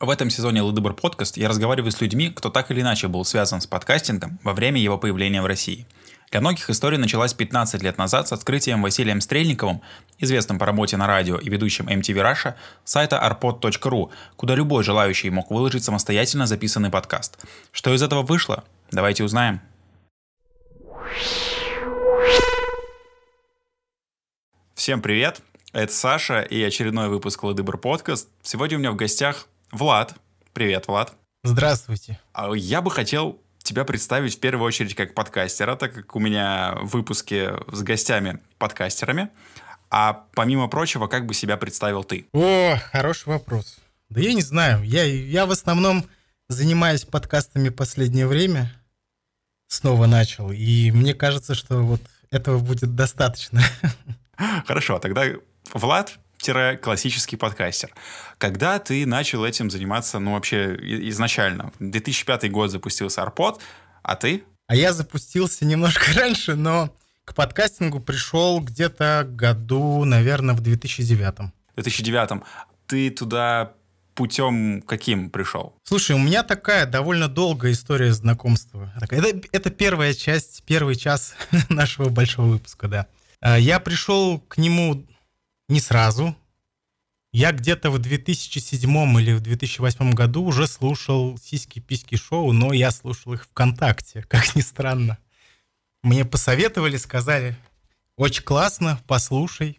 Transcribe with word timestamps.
В 0.00 0.08
этом 0.08 0.30
сезоне 0.30 0.62
Лыдыбр 0.62 0.94
подкаст 0.94 1.36
я 1.36 1.46
разговариваю 1.46 1.92
с 1.92 2.00
людьми, 2.00 2.30
кто 2.30 2.48
так 2.48 2.70
или 2.70 2.80
иначе 2.80 3.06
был 3.06 3.22
связан 3.26 3.60
с 3.60 3.66
подкастингом 3.66 4.38
во 4.42 4.54
время 4.54 4.80
его 4.80 4.96
появления 4.96 5.42
в 5.42 5.46
России. 5.46 5.86
Для 6.30 6.40
многих 6.40 6.70
история 6.70 6.96
началась 6.96 7.34
15 7.34 7.82
лет 7.82 7.98
назад 7.98 8.26
с 8.26 8.32
открытием 8.32 8.80
Василием 8.80 9.20
Стрельниковым, 9.20 9.82
известным 10.18 10.58
по 10.58 10.64
работе 10.64 10.96
на 10.96 11.06
радио 11.06 11.36
и 11.36 11.50
ведущим 11.50 11.86
MTV 11.86 12.14
Russia, 12.14 12.54
сайта 12.82 13.16
arpod.ru, 13.22 14.10
куда 14.36 14.54
любой 14.54 14.84
желающий 14.84 15.28
мог 15.28 15.50
выложить 15.50 15.84
самостоятельно 15.84 16.46
записанный 16.46 16.88
подкаст. 16.88 17.38
Что 17.70 17.94
из 17.94 18.02
этого 18.02 18.22
вышло? 18.22 18.64
Давайте 18.90 19.22
узнаем. 19.22 19.60
Всем 24.74 25.02
привет! 25.02 25.42
Это 25.74 25.92
Саша 25.92 26.40
и 26.40 26.62
очередной 26.62 27.10
выпуск 27.10 27.42
Лыдыбр 27.42 27.76
подкаст. 27.76 28.30
Сегодня 28.42 28.78
у 28.78 28.80
меня 28.80 28.92
в 28.92 28.96
гостях 28.96 29.46
Влад. 29.72 30.14
Привет, 30.52 30.88
Влад. 30.88 31.12
Здравствуйте. 31.44 32.18
А 32.32 32.52
я 32.54 32.82
бы 32.82 32.90
хотел 32.90 33.40
тебя 33.62 33.84
представить 33.84 34.36
в 34.36 34.40
первую 34.40 34.66
очередь 34.66 34.94
как 34.94 35.14
подкастера, 35.14 35.76
так 35.76 35.94
как 35.94 36.16
у 36.16 36.18
меня 36.18 36.74
выпуски 36.82 37.50
с 37.72 37.82
гостями-подкастерами. 37.82 39.30
А 39.90 40.26
помимо 40.34 40.68
прочего, 40.68 41.06
как 41.06 41.26
бы 41.26 41.34
себя 41.34 41.56
представил 41.56 42.04
ты? 42.04 42.26
О, 42.32 42.76
хороший 42.92 43.28
вопрос. 43.28 43.78
Да 44.08 44.20
я 44.20 44.34
не 44.34 44.42
знаю. 44.42 44.82
Я, 44.82 45.04
я 45.04 45.46
в 45.46 45.50
основном 45.50 46.04
занимаюсь 46.48 47.04
подкастами 47.04 47.68
последнее 47.68 48.26
время. 48.26 48.72
Снова 49.68 50.06
начал. 50.06 50.50
И 50.50 50.90
мне 50.90 51.14
кажется, 51.14 51.54
что 51.54 51.78
вот 51.78 52.02
этого 52.30 52.58
будет 52.58 52.94
достаточно. 52.94 53.62
Хорошо, 54.66 54.98
тогда 54.98 55.24
Влад 55.72 56.18
классический 56.80 57.36
подкастер. 57.36 57.90
Когда 58.38 58.78
ты 58.78 59.06
начал 59.06 59.44
этим 59.44 59.70
заниматься, 59.70 60.18
ну, 60.18 60.32
вообще 60.32 60.74
изначально? 61.10 61.72
2005 61.80 62.50
год 62.50 62.70
запустился 62.70 63.22
Арпод, 63.22 63.60
а 64.02 64.16
ты? 64.16 64.44
А 64.66 64.74
я 64.74 64.92
запустился 64.92 65.64
немножко 65.64 66.12
раньше, 66.14 66.54
но 66.54 66.94
к 67.24 67.34
подкастингу 67.34 68.00
пришел 68.00 68.60
где-то 68.60 69.26
году, 69.28 70.04
наверное, 70.04 70.54
в 70.54 70.60
2009. 70.60 71.52
В 71.72 71.74
2009. 71.74 72.42
Ты 72.86 73.10
туда 73.10 73.74
путем 74.14 74.82
каким 74.82 75.30
пришел? 75.30 75.76
Слушай, 75.84 76.16
у 76.16 76.18
меня 76.18 76.42
такая 76.42 76.86
довольно 76.86 77.28
долгая 77.28 77.72
история 77.72 78.12
знакомства. 78.12 78.92
Это, 79.10 79.40
это 79.52 79.70
первая 79.70 80.14
часть, 80.14 80.62
первый 80.64 80.96
час 80.96 81.34
нашего 81.68 82.08
большого 82.08 82.46
выпуска, 82.48 82.88
да. 82.88 83.06
А, 83.40 83.58
я 83.58 83.80
пришел 83.80 84.40
к 84.40 84.58
нему 84.58 85.06
не 85.70 85.80
сразу. 85.80 86.36
Я 87.32 87.52
где-то 87.52 87.90
в 87.90 87.98
2007 87.98 89.20
или 89.20 89.32
в 89.32 89.40
2008 89.40 90.12
году 90.12 90.42
уже 90.42 90.66
слушал 90.66 91.38
«Сиськи-письки 91.38 92.16
шоу», 92.16 92.52
но 92.52 92.72
я 92.72 92.90
слушал 92.90 93.34
их 93.34 93.44
ВКонтакте, 93.44 94.22
как 94.28 94.56
ни 94.56 94.60
странно. 94.60 95.18
Мне 96.02 96.24
посоветовали, 96.24 96.96
сказали, 96.96 97.56
очень 98.16 98.42
классно, 98.42 99.00
послушай. 99.06 99.78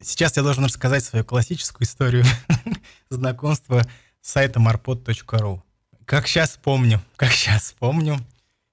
Сейчас 0.00 0.36
я 0.36 0.42
должен 0.42 0.64
рассказать 0.64 1.04
свою 1.04 1.24
классическую 1.24 1.86
историю 1.86 2.24
знакомства 3.10 3.82
с 4.20 4.30
сайтом 4.30 4.68
arpod.ru. 4.68 5.60
Как 6.04 6.28
сейчас 6.28 6.58
помню, 6.62 7.02
как 7.16 7.32
сейчас 7.32 7.74
помню, 7.76 8.18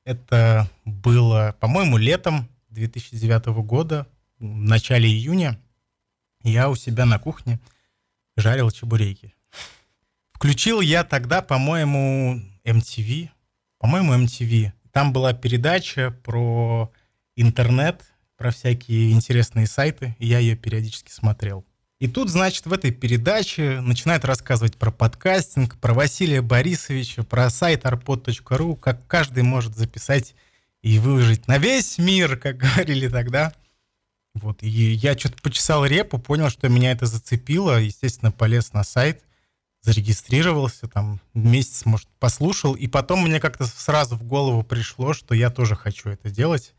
это 0.05 0.69
было, 0.85 1.55
по-моему, 1.59 1.97
летом 1.97 2.47
2009 2.69 3.47
года, 3.65 4.05
в 4.38 4.43
начале 4.43 5.09
июня 5.09 5.59
я 6.52 6.69
у 6.69 6.75
себя 6.75 7.05
на 7.05 7.19
кухне 7.19 7.59
жарил 8.36 8.72
чебуреки. 8.72 9.33
Включил 10.33 10.81
я 10.81 11.03
тогда, 11.03 11.41
по-моему, 11.41 12.41
MTV. 12.66 13.30
По-моему, 13.80 14.13
MTV. 14.13 14.72
Там 14.91 15.13
была 15.13 15.33
передача 15.33 16.11
про 16.23 16.91
интернет, 17.35 18.02
про 18.38 18.52
всякие 18.52 19.12
интересные 19.12 19.67
сайты, 19.67 20.16
и 20.19 20.28
я 20.28 20.40
ее 20.40 20.56
периодически 20.56 21.12
смотрел. 21.12 21.66
И 22.00 22.07
тут, 22.09 22.29
значит, 22.29 22.66
в 22.66 22.73
этой 22.73 22.91
передаче 22.91 23.79
начинают 23.79 24.25
рассказывать 24.25 24.75
про 24.75 24.91
подкастинг, 24.91 25.78
про 25.79 25.94
Василия 25.94 26.41
Борисовича, 26.41 27.23
про 27.23 27.50
сайт 27.50 27.85
arpod.ru, 27.85 28.75
как 28.75 29.07
каждый 29.07 29.44
может 29.44 29.78
записать 29.78 30.35
и 30.81 31.00
выложить 31.00 31.47
на 31.47 31.57
весь 31.57 31.97
мир, 31.97 32.35
как 32.35 32.57
говорили 32.57 33.07
тогда, 33.07 33.53
вот, 34.33 34.63
и 34.63 34.67
я 34.67 35.17
что-то 35.17 35.41
почесал 35.41 35.85
репу, 35.85 36.17
понял, 36.17 36.49
что 36.49 36.69
меня 36.69 36.91
это 36.91 37.05
зацепило, 37.05 37.79
естественно, 37.79 38.31
полез 38.31 38.73
на 38.73 38.83
сайт, 38.83 39.23
зарегистрировался, 39.81 40.88
там 40.88 41.19
месяц, 41.33 41.85
может, 41.85 42.07
послушал, 42.19 42.73
и 42.73 42.88
потом 42.88 43.23
мне 43.23 43.39
как-то 43.39 43.66
сразу 43.66 44.16
в 44.16 44.23
голову 44.23 44.63
пришло, 44.63 45.13
что 45.13 45.35
я 45.35 45.49
тоже 45.49 45.75
хочу 45.75 46.09
это 46.09 46.29
делать. 46.29 46.73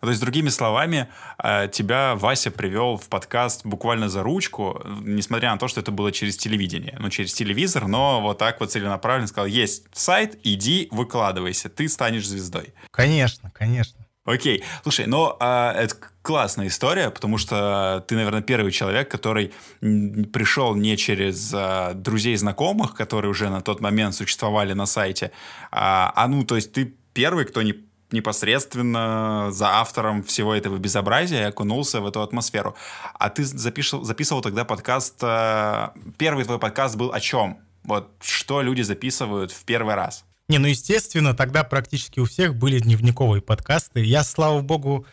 То 0.00 0.08
есть, 0.08 0.20
другими 0.20 0.48
словами, 0.48 1.08
э, 1.42 1.68
тебя 1.70 2.14
Вася 2.14 2.50
привел 2.50 2.96
в 2.96 3.08
подкаст 3.08 3.66
буквально 3.66 4.08
за 4.08 4.22
ручку, 4.22 4.82
несмотря 5.02 5.52
на 5.52 5.58
то, 5.58 5.68
что 5.68 5.80
это 5.80 5.90
было 5.90 6.10
через 6.10 6.38
телевидение, 6.38 6.96
ну, 6.98 7.10
через 7.10 7.34
телевизор, 7.34 7.86
но 7.86 8.22
вот 8.22 8.38
так 8.38 8.60
вот 8.60 8.72
целенаправленно 8.72 9.26
сказал, 9.26 9.46
есть 9.46 9.84
сайт, 9.92 10.38
иди, 10.42 10.88
выкладывайся, 10.90 11.68
ты 11.68 11.86
станешь 11.88 12.26
звездой. 12.26 12.72
Конечно, 12.90 13.50
конечно. 13.50 14.06
Окей. 14.30 14.62
Слушай, 14.82 15.06
ну, 15.06 15.36
а, 15.40 15.72
это 15.72 15.96
классная 16.22 16.68
история, 16.68 17.10
потому 17.10 17.38
что 17.38 18.04
ты, 18.06 18.14
наверное, 18.14 18.42
первый 18.42 18.70
человек, 18.72 19.10
который 19.10 19.52
пришел 19.80 20.74
не 20.74 20.96
через 20.96 21.52
а, 21.54 21.94
друзей 21.94 22.36
знакомых, 22.36 22.94
которые 22.94 23.30
уже 23.30 23.48
на 23.48 23.60
тот 23.60 23.80
момент 23.80 24.14
существовали 24.14 24.72
на 24.72 24.86
сайте, 24.86 25.32
а, 25.70 26.12
а 26.14 26.28
ну, 26.28 26.44
то 26.44 26.56
есть 26.56 26.72
ты 26.72 26.94
первый, 27.12 27.44
кто 27.44 27.62
не 27.62 27.74
непосредственно 28.12 29.50
за 29.52 29.68
автором 29.68 30.24
всего 30.24 30.52
этого 30.52 30.78
безобразия 30.78 31.46
окунулся 31.46 32.00
в 32.00 32.06
эту 32.08 32.22
атмосферу. 32.22 32.74
А 33.14 33.30
ты 33.30 33.44
запишил, 33.44 34.02
записывал 34.02 34.42
тогда 34.42 34.64
подкаст... 34.64 35.14
А, 35.22 35.92
первый 36.18 36.44
твой 36.44 36.58
подкаст 36.58 36.96
был 36.96 37.12
о 37.12 37.20
чем? 37.20 37.58
Вот 37.84 38.10
что 38.20 38.62
люди 38.62 38.82
записывают 38.82 39.52
в 39.52 39.64
первый 39.64 39.94
раз? 39.94 40.24
Не, 40.50 40.58
ну, 40.58 40.66
естественно, 40.66 41.32
тогда 41.32 41.62
практически 41.62 42.18
у 42.18 42.24
всех 42.24 42.56
были 42.56 42.80
дневниковые 42.80 43.40
подкасты. 43.40 44.00
Я, 44.02 44.24
слава 44.24 44.60
богу, 44.62 45.06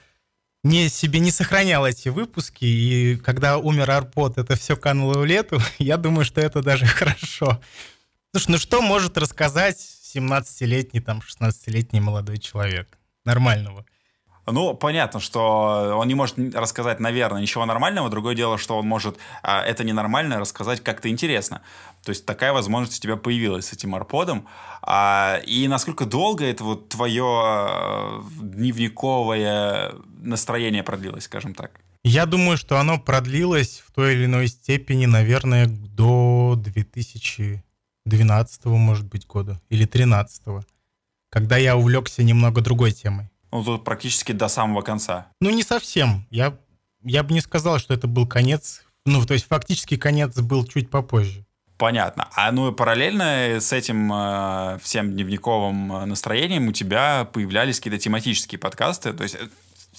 не 0.63 0.89
себе 0.89 1.19
не 1.19 1.29
сохранял 1.29 1.85
эти 1.85 2.09
выпуски, 2.09 2.65
и 2.65 3.17
когда 3.17 3.59
умер 3.59 3.91
Арпод, 3.91 4.39
это 4.39 4.55
все 4.55 4.75
кануло 4.75 5.19
в 5.19 5.25
лету. 5.25 5.59
Я 5.77 5.97
думаю, 5.97 6.25
что 6.25 6.41
это 6.41 6.63
даже 6.63 6.85
хорошо. 6.87 7.61
Слушай, 8.31 8.49
ну 8.49 8.57
что 8.57 8.81
может 8.81 9.15
рассказать 9.15 9.77
17-летний, 10.15 11.01
там, 11.01 11.19
16-летний 11.19 11.99
молодой 11.99 12.39
человек? 12.39 12.97
Нормального. 13.23 13.85
Ну, 14.49 14.73
понятно, 14.73 15.19
что 15.19 15.97
он 15.97 16.07
не 16.07 16.15
может 16.15 16.37
рассказать, 16.55 17.01
наверное, 17.01 17.41
ничего 17.41 17.65
нормального. 17.65 18.09
Другое 18.09 18.33
дело, 18.33 18.57
что 18.57 18.77
он 18.77 18.87
может 18.87 19.17
а, 19.43 19.61
это 19.61 19.83
ненормальное 19.83 20.39
рассказать 20.39 20.81
как-то 20.81 21.09
интересно. 21.09 21.61
То 22.03 22.11
есть 22.11 22.25
такая 22.25 22.53
возможность 22.53 22.99
у 22.99 23.01
тебя 23.01 23.17
появилась 23.17 23.67
с 23.67 23.73
этим 23.73 23.93
арподом. 23.93 24.47
А, 24.81 25.41
и 25.45 25.67
насколько 25.67 26.05
долго 26.05 26.45
это 26.45 26.63
вот 26.63 26.87
твое 26.87 27.25
а, 27.25 28.23
дневниковое 28.39 29.95
настроение 30.21 30.81
продлилось, 30.81 31.25
скажем 31.25 31.53
так? 31.53 31.81
Я 32.05 32.25
думаю, 32.25 32.57
что 32.57 32.79
оно 32.79 32.99
продлилось 32.99 33.83
в 33.85 33.91
той 33.91 34.13
или 34.13 34.25
иной 34.25 34.47
степени, 34.47 35.07
наверное, 35.07 35.67
до 35.67 36.55
2012, 36.57 38.65
может 38.65 39.07
быть, 39.07 39.27
года 39.27 39.59
или 39.67 39.83
2013, 39.83 40.65
когда 41.29 41.57
я 41.57 41.75
увлекся 41.75 42.23
немного 42.23 42.61
другой 42.61 42.93
темой. 42.93 43.29
Ну, 43.57 43.63
тут 43.63 43.83
практически 43.83 44.33
до 44.33 44.49
самого 44.49 44.83
конца. 44.83 45.27
Ну, 45.41 45.49
не 45.49 45.63
совсем. 45.63 46.27
Я, 46.29 46.55
я 47.03 47.23
бы 47.23 47.33
не 47.33 47.41
сказал, 47.41 47.79
что 47.79 47.93
это 47.95 48.07
был 48.07 48.27
конец. 48.27 48.83
Ну, 49.07 49.25
то 49.25 49.33
есть 49.33 49.47
фактически 49.47 49.97
конец 49.97 50.39
был 50.39 50.63
чуть 50.65 50.91
попозже. 50.91 51.43
Понятно. 51.77 52.27
А 52.35 52.51
ну 52.51 52.71
и 52.71 52.75
параллельно 52.75 53.59
с 53.59 53.73
этим 53.73 54.11
э, 54.13 54.79
всем 54.81 55.13
дневниковым 55.13 55.91
э, 55.91 56.05
настроением 56.05 56.67
у 56.67 56.71
тебя 56.71 57.25
появлялись 57.25 57.79
какие-то 57.79 57.99
тематические 57.99 58.59
подкасты. 58.59 59.13
То 59.13 59.23
есть 59.23 59.35
э, 59.35 59.47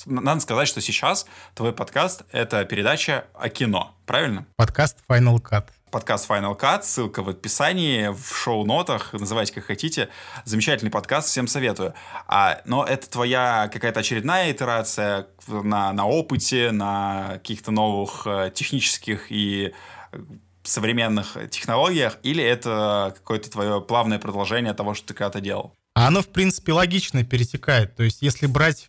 надо 0.06 0.40
сказать, 0.40 0.69
что 0.69 0.81
сейчас 0.81 1.26
твой 1.54 1.72
подкаст— 1.72 2.22
это 2.32 2.64
передача 2.64 3.26
о 3.34 3.49
кино, 3.49 3.94
правильно? 4.06 4.46
Подкаст 4.56 4.99
Final 5.08 5.40
Cut 5.43 5.66
подкаст 5.90 6.29
Final 6.29 6.58
Cut, 6.58 6.82
ссылка 6.82 7.23
в 7.23 7.29
описании, 7.29 8.08
в 8.08 8.37
шоу-нотах, 8.37 9.12
называйте 9.12 9.52
как 9.52 9.64
хотите. 9.64 10.08
Замечательный 10.44 10.90
подкаст, 10.90 11.29
всем 11.29 11.46
советую. 11.46 11.94
А, 12.26 12.61
но 12.64 12.85
это 12.85 13.08
твоя 13.08 13.70
какая-то 13.73 14.00
очередная 14.00 14.52
итерация 14.52 15.26
на, 15.46 15.93
на 15.93 16.06
опыте, 16.06 16.70
на 16.70 17.35
каких-то 17.35 17.70
новых 17.70 18.26
э, 18.26 18.50
технических 18.55 19.31
и 19.31 19.73
э, 20.12 20.19
современных 20.62 21.37
технологиях, 21.50 22.19
или 22.23 22.43
это 22.44 23.14
какое-то 23.17 23.50
твое 23.50 23.81
плавное 23.81 24.19
продолжение 24.19 24.75
того, 24.75 24.94
что 24.94 25.08
ты 25.08 25.14
когда-то 25.14 25.40
делал? 25.40 25.75
А 25.94 26.08
оно, 26.08 26.23
в 26.23 26.29
принципе, 26.29 26.73
логично 26.73 27.25
перетекает. 27.25 27.96
То 27.96 28.02
есть, 28.02 28.23
если 28.23 28.46
брать 28.46 28.88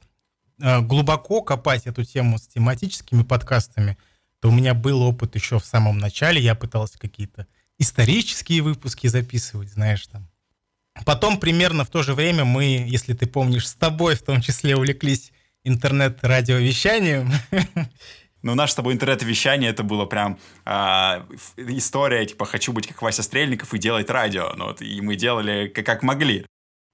э, 0.61 0.81
глубоко 0.81 1.41
копать 1.41 1.87
эту 1.87 2.03
тему 2.03 2.37
с 2.37 2.47
тематическими 2.47 3.23
подкастами– 3.23 3.97
то 4.41 4.49
у 4.49 4.51
меня 4.51 4.73
был 4.73 5.01
опыт 5.01 5.35
еще 5.35 5.59
в 5.59 5.65
самом 5.65 5.97
начале. 5.97 6.41
Я 6.41 6.55
пытался 6.55 6.97
какие-то 6.97 7.47
исторические 7.77 8.61
выпуски 8.61 9.07
записывать, 9.07 9.69
знаешь, 9.69 10.05
там. 10.07 10.29
Потом 11.05 11.39
примерно 11.39 11.85
в 11.85 11.89
то 11.89 12.03
же 12.03 12.13
время 12.13 12.45
мы, 12.45 12.85
если 12.87 13.13
ты 13.13 13.25
помнишь, 13.25 13.67
с 13.67 13.73
тобой 13.73 14.15
в 14.15 14.23
том 14.23 14.41
числе 14.41 14.75
увлеклись 14.75 15.31
интернет-радиовещанием. 15.63 17.31
Ну, 18.41 18.55
наше 18.55 18.71
с 18.71 18.75
тобой 18.77 18.93
интернет-вещание, 18.93 19.69
это 19.69 19.83
было 19.83 20.05
прям 20.05 20.39
э, 20.65 20.71
история, 21.57 22.25
типа, 22.25 22.45
хочу 22.45 22.71
быть 22.71 22.87
как 22.87 23.01
Вася 23.01 23.21
Стрельников 23.21 23.73
и 23.73 23.77
делать 23.77 24.09
радио. 24.09 24.53
Ну, 24.55 24.67
вот, 24.67 24.81
и 24.81 25.01
мы 25.01 25.17
делали 25.17 25.67
как, 25.67 25.85
как 25.85 26.03
могли. 26.03 26.45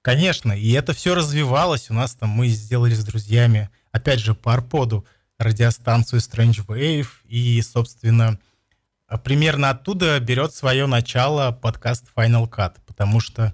Конечно, 0.02 0.54
и 0.54 0.72
это 0.72 0.94
все 0.94 1.14
развивалось. 1.14 1.92
У 1.92 1.94
нас 1.94 2.16
там 2.16 2.30
мы 2.30 2.48
сделали 2.48 2.96
с 2.96 3.06
друзьями, 3.06 3.70
опять 3.92 4.20
же, 4.20 4.34
по 4.34 4.54
Арподу 4.54 5.06
радиостанцию 5.38 6.20
Strange 6.20 6.66
Wave. 6.66 7.08
И, 7.26 7.62
собственно, 7.62 8.40
примерно 9.24 9.70
оттуда 9.70 10.20
берет 10.20 10.54
свое 10.54 10.86
начало 10.86 11.52
подкаст 11.52 12.06
Final 12.16 12.50
Cut. 12.50 12.76
Потому 12.86 13.20
что, 13.20 13.54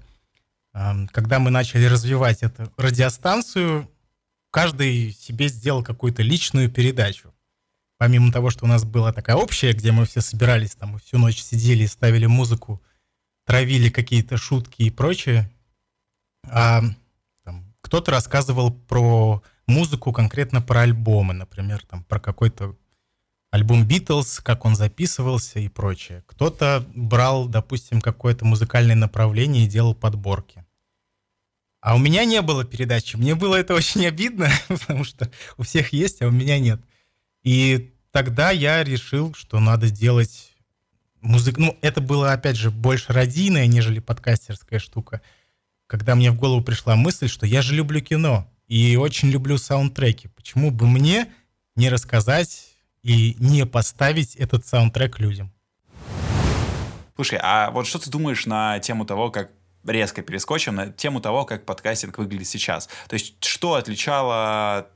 когда 0.72 1.38
мы 1.38 1.50
начали 1.50 1.84
развивать 1.86 2.42
эту 2.42 2.72
радиостанцию, 2.76 3.90
каждый 4.50 5.12
себе 5.12 5.48
сделал 5.48 5.82
какую-то 5.82 6.22
личную 6.22 6.70
передачу 6.70 7.32
помимо 7.98 8.32
того, 8.32 8.50
что 8.50 8.64
у 8.64 8.68
нас 8.68 8.84
была 8.84 9.12
такая 9.12 9.36
общая, 9.36 9.74
где 9.74 9.92
мы 9.92 10.06
все 10.06 10.20
собирались 10.20 10.74
там 10.74 10.96
и 10.96 10.98
всю 10.98 11.18
ночь 11.18 11.40
сидели 11.40 11.86
ставили 11.86 12.26
музыку, 12.26 12.82
травили 13.46 13.90
какие-то 13.90 14.36
шутки 14.36 14.82
и 14.82 14.90
прочее, 14.90 15.48
а 16.48 16.82
кто-то 17.80 18.10
рассказывал 18.10 18.72
про 18.72 19.40
музыку, 19.72 20.12
конкретно 20.12 20.60
про 20.62 20.82
альбомы, 20.82 21.34
например, 21.34 21.82
там 21.84 22.04
про 22.04 22.20
какой-то 22.20 22.76
альбом 23.50 23.86
Битлз, 23.86 24.40
как 24.40 24.64
он 24.64 24.74
записывался 24.76 25.60
и 25.60 25.68
прочее. 25.68 26.24
Кто-то 26.26 26.86
брал, 26.94 27.46
допустим, 27.46 28.00
какое-то 28.00 28.44
музыкальное 28.44 28.96
направление 28.96 29.64
и 29.64 29.68
делал 29.68 29.94
подборки. 29.94 30.64
А 31.80 31.94
у 31.96 31.98
меня 31.98 32.24
не 32.24 32.40
было 32.42 32.64
передачи. 32.64 33.16
Мне 33.16 33.34
было 33.34 33.56
это 33.56 33.74
очень 33.74 34.06
обидно, 34.06 34.48
потому 34.68 35.04
что 35.04 35.30
у 35.58 35.64
всех 35.64 35.92
есть, 35.92 36.22
а 36.22 36.28
у 36.28 36.30
меня 36.30 36.58
нет. 36.58 36.80
И 37.42 37.92
тогда 38.12 38.52
я 38.52 38.84
решил, 38.84 39.34
что 39.34 39.60
надо 39.60 39.88
сделать 39.88 40.52
музыку. 41.20 41.60
Ну, 41.60 41.78
это 41.82 42.00
было, 42.00 42.32
опять 42.32 42.56
же, 42.56 42.70
больше 42.70 43.12
радийная, 43.12 43.66
нежели 43.66 43.98
подкастерская 43.98 44.78
штука. 44.78 45.20
Когда 45.86 46.14
мне 46.14 46.30
в 46.30 46.36
голову 46.36 46.62
пришла 46.62 46.96
мысль, 46.96 47.28
что 47.28 47.46
я 47.46 47.60
же 47.62 47.74
люблю 47.74 48.00
кино 48.00 48.48
и 48.68 48.96
очень 48.96 49.30
люблю 49.30 49.58
саундтреки. 49.58 50.28
Почему 50.28 50.70
бы 50.70 50.86
мне 50.86 51.32
не 51.76 51.88
рассказать 51.88 52.68
и 53.02 53.36
не 53.38 53.66
поставить 53.66 54.36
этот 54.36 54.66
саундтрек 54.66 55.18
людям? 55.18 55.52
Слушай, 57.14 57.38
а 57.42 57.70
вот 57.70 57.86
что 57.86 57.98
ты 57.98 58.10
думаешь 58.10 58.46
на 58.46 58.78
тему 58.78 59.04
того, 59.04 59.30
как 59.30 59.50
резко 59.84 60.22
перескочим 60.22 60.76
на 60.76 60.92
тему 60.92 61.20
того, 61.20 61.44
как 61.44 61.64
подкастинг 61.64 62.18
выглядит 62.18 62.46
сейчас. 62.46 62.88
То 63.08 63.14
есть, 63.14 63.42
что 63.44 63.74
отличало 63.74 64.88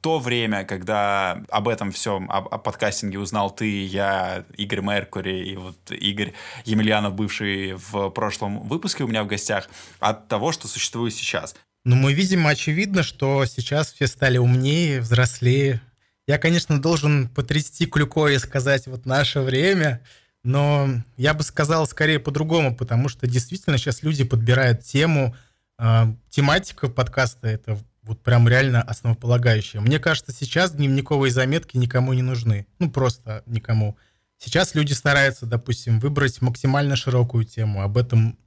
то 0.00 0.18
время, 0.18 0.64
когда 0.64 1.42
об 1.50 1.68
этом 1.68 1.92
всем, 1.92 2.30
об, 2.30 2.48
о 2.48 2.58
подкастинге 2.58 3.18
узнал 3.18 3.50
ты, 3.50 3.84
я, 3.84 4.44
Игорь 4.56 4.80
Меркури 4.80 5.50
и 5.50 5.56
вот 5.56 5.76
Игорь 5.90 6.32
Емельянов, 6.64 7.14
бывший 7.14 7.74
в 7.74 8.08
прошлом 8.10 8.66
выпуске 8.66 9.04
у 9.04 9.08
меня 9.08 9.22
в 9.24 9.26
гостях, 9.26 9.68
от 9.98 10.26
того, 10.28 10.52
что 10.52 10.68
существует 10.68 11.12
сейчас? 11.12 11.54
Ну, 11.84 11.96
мы 11.96 12.12
видим, 12.12 12.46
очевидно, 12.46 13.02
что 13.02 13.44
сейчас 13.46 13.92
все 13.92 14.06
стали 14.06 14.38
умнее, 14.38 15.00
взрослее. 15.00 15.80
Я, 16.26 16.38
конечно, 16.38 16.80
должен 16.80 17.28
потрясти 17.28 17.86
клюкой 17.86 18.34
и 18.34 18.38
сказать 18.38 18.86
вот 18.86 19.06
наше 19.06 19.40
время, 19.40 20.00
но 20.44 20.88
я 21.16 21.34
бы 21.34 21.42
сказал 21.42 21.86
скорее 21.86 22.20
по-другому, 22.20 22.76
потому 22.76 23.08
что 23.08 23.26
действительно 23.26 23.78
сейчас 23.78 24.02
люди 24.02 24.24
подбирают 24.24 24.82
тему, 24.82 25.34
э, 25.78 26.04
тематика 26.28 26.88
подкаста— 26.88 27.48
это 27.48 27.78
вот 28.02 28.22
прям 28.22 28.48
реально 28.48 28.82
основополагающее. 28.82 29.80
Мне 29.80 29.98
кажется, 29.98 30.32
сейчас 30.32 30.72
дневниковые 30.72 31.30
заметки 31.30 31.76
никому 31.76 32.12
не 32.12 32.22
нужны. 32.22 32.66
Ну, 32.78 32.90
просто 32.90 33.42
никому. 33.46 33.96
Сейчас 34.38 34.74
люди 34.74 34.92
стараются, 34.94 35.46
допустим, 35.46 36.00
выбрать 36.00 36.40
максимально 36.40 36.96
широкую 36.96 37.44
тему. 37.44 37.82
Об 37.82 37.98
этом, 37.98 38.38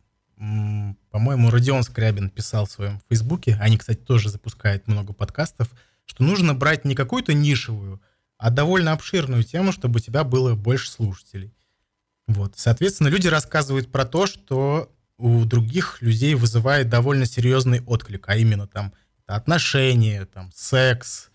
по-моему, 1.10 1.50
Родион 1.50 1.84
Скрябин 1.84 2.30
писал 2.30 2.66
в 2.66 2.72
своем 2.72 3.02
Фейсбуке. 3.10 3.58
Они, 3.62 3.78
кстати, 3.78 4.00
тоже 4.00 4.30
запускают 4.30 4.88
много 4.88 5.14
подкастов, 5.14 5.70
что 6.06 6.24
нужно 6.24 6.54
брать 6.54 6.84
не 6.84 6.96
какую-то 6.96 7.34
нишевую, 7.34 8.02
а 8.38 8.50
довольно 8.50 8.92
обширную 8.92 9.44
тему, 9.44 9.72
чтобы 9.72 9.98
у 9.98 10.02
тебя 10.02 10.24
было 10.24 10.56
больше 10.56 10.92
слушателей. 10.92 11.54
Вот. 12.28 12.56
Соответственно, 12.58 13.08
люди 13.08 13.28
рассказывают 13.28 13.92
про 13.92 14.06
то, 14.06 14.28
что 14.28 14.92
у 15.18 15.46
других 15.46 16.02
людей 16.02 16.36
вызывает 16.36 16.90
довольно 16.90 17.26
серьезный 17.26 17.82
отклик, 17.82 18.28
а 18.28 18.36
именно 18.36 18.68
там 18.68 18.94
отношения, 19.26 20.26
там, 20.26 20.52
секс, 20.54 21.30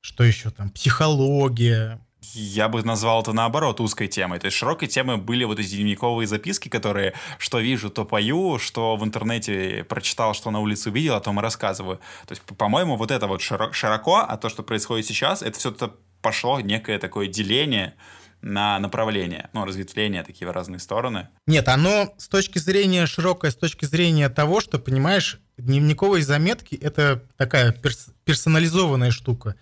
что 0.00 0.24
еще 0.24 0.50
там, 0.50 0.70
психология. 0.70 2.00
Я 2.32 2.68
бы 2.68 2.82
назвал 2.82 3.22
это 3.22 3.32
наоборот 3.32 3.80
узкой 3.80 4.08
темой. 4.08 4.38
То 4.38 4.46
есть 4.46 4.56
широкой 4.56 4.88
темой 4.88 5.16
были 5.16 5.44
вот 5.44 5.58
эти 5.58 5.76
дневниковые 5.76 6.26
записки, 6.26 6.68
которые 6.68 7.14
что 7.38 7.60
вижу, 7.60 7.90
то 7.90 8.04
пою, 8.04 8.58
что 8.58 8.96
в 8.96 9.04
интернете 9.04 9.84
прочитал, 9.88 10.34
что 10.34 10.50
на 10.50 10.60
улице 10.60 10.90
увидел, 10.90 11.14
о 11.14 11.20
том 11.20 11.38
и 11.38 11.42
рассказываю. 11.42 11.98
То 12.26 12.32
есть, 12.32 12.42
по-моему, 12.42 12.96
вот 12.96 13.10
это 13.10 13.26
вот 13.26 13.40
широко, 13.40 14.16
а 14.28 14.36
то, 14.36 14.48
что 14.48 14.62
происходит 14.62 15.06
сейчас, 15.06 15.42
это 15.42 15.58
все-то 15.58 15.94
пошло 16.20 16.60
некое 16.60 16.98
такое 16.98 17.28
деление 17.28 17.94
на 18.42 18.78
направление, 18.78 19.48
ну, 19.52 19.64
разветвление 19.64 20.22
такие 20.22 20.46
в 20.46 20.50
разные 20.50 20.78
стороны. 20.78 21.28
Нет, 21.46 21.68
оно 21.68 22.14
с 22.18 22.28
точки 22.28 22.58
зрения 22.58 23.06
широкое, 23.06 23.50
с 23.50 23.56
точки 23.56 23.84
зрения 23.86 24.28
того, 24.28 24.60
что, 24.60 24.78
понимаешь, 24.78 25.38
дневниковые 25.56 26.22
заметки— 26.22 26.74
это 26.82 27.24
такая 27.36 27.72
перс- 27.72 28.10
персонализованная 28.24 29.10
штука. 29.10 29.56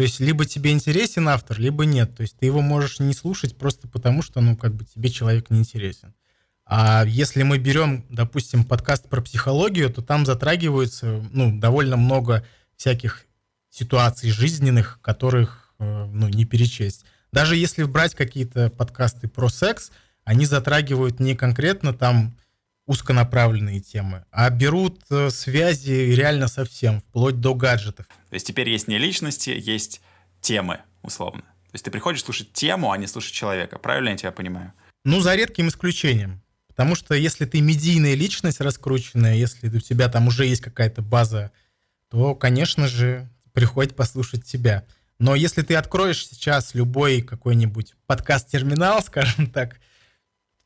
То 0.00 0.04
есть 0.04 0.18
либо 0.18 0.46
тебе 0.46 0.70
интересен 0.70 1.28
автор, 1.28 1.60
либо 1.60 1.84
нет. 1.84 2.16
То 2.16 2.22
есть 2.22 2.34
ты 2.38 2.46
его 2.46 2.62
можешь 2.62 3.00
не 3.00 3.12
слушать 3.12 3.58
просто 3.58 3.86
потому, 3.86 4.22
что, 4.22 4.40
ну, 4.40 4.56
как 4.56 4.74
бы 4.74 4.86
тебе 4.86 5.10
человек 5.10 5.50
не 5.50 5.58
интересен. 5.58 6.14
А 6.64 7.04
если 7.04 7.42
мы 7.42 7.58
берем, 7.58 8.06
допустим, 8.08 8.64
подкаст 8.64 9.10
про 9.10 9.20
психологию, 9.20 9.92
то 9.92 10.00
там 10.00 10.24
затрагиваются, 10.24 11.22
ну, 11.32 11.54
довольно 11.60 11.98
много 11.98 12.46
всяких 12.78 13.26
ситуаций 13.68 14.30
жизненных, 14.30 15.00
которых, 15.02 15.74
э, 15.78 16.06
ну, 16.06 16.30
не 16.30 16.46
перечесть. 16.46 17.04
Даже 17.30 17.54
если 17.54 17.84
брать 17.84 18.14
какие-то 18.14 18.70
подкасты 18.70 19.28
про 19.28 19.50
секс, 19.50 19.90
они 20.24 20.46
затрагивают 20.46 21.20
не 21.20 21.34
конкретно 21.34 21.92
там 21.92 22.38
узконаправленные 22.90 23.78
темы, 23.78 24.24
а 24.32 24.50
берут 24.50 25.00
э, 25.10 25.30
связи 25.30 26.12
реально 26.12 26.48
совсем, 26.48 27.00
вплоть 27.02 27.38
до 27.38 27.54
гаджетов. 27.54 28.06
То 28.08 28.34
есть 28.34 28.48
теперь 28.48 28.68
есть 28.68 28.88
не 28.88 28.98
личности, 28.98 29.50
есть 29.50 30.00
темы, 30.40 30.80
условно. 31.02 31.42
То 31.42 31.74
есть 31.74 31.84
ты 31.84 31.92
приходишь 31.92 32.24
слушать 32.24 32.52
тему, 32.52 32.90
а 32.90 32.98
не 32.98 33.06
слушать 33.06 33.32
человека. 33.32 33.78
Правильно 33.78 34.08
я 34.08 34.16
тебя 34.16 34.32
понимаю? 34.32 34.72
Ну, 35.04 35.20
за 35.20 35.36
редким 35.36 35.68
исключением. 35.68 36.42
Потому 36.66 36.96
что 36.96 37.14
если 37.14 37.44
ты 37.44 37.60
медийная 37.60 38.14
личность 38.14 38.60
раскрученная, 38.60 39.36
если 39.36 39.68
у 39.68 39.78
тебя 39.78 40.08
там 40.08 40.26
уже 40.26 40.46
есть 40.46 40.62
какая-то 40.62 41.00
база, 41.00 41.52
то, 42.10 42.34
конечно 42.34 42.88
же, 42.88 43.30
приходит 43.52 43.94
послушать 43.94 44.44
тебя. 44.44 44.84
Но 45.20 45.36
если 45.36 45.62
ты 45.62 45.76
откроешь 45.76 46.26
сейчас 46.26 46.74
любой 46.74 47.22
какой-нибудь 47.22 47.94
подкаст-терминал, 48.08 49.00
скажем 49.04 49.46
так, 49.46 49.78